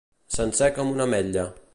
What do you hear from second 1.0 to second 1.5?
ametlla.